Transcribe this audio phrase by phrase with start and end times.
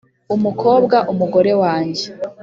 [0.35, 2.05] umukobwa, umugore wanjye